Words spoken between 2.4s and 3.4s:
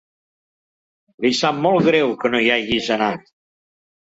hi hagis anat.